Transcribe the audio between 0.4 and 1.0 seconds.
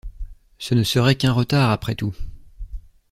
Ce ne